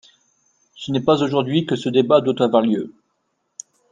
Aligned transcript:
Ce 0.73 0.91
n’est 0.91 0.99
pas 0.99 1.21
aujourd’hui 1.21 1.67
que 1.67 1.75
ce 1.75 1.87
débat 1.87 2.21
doit 2.21 2.41
avoir 2.43 2.63
lieu. 2.63 2.91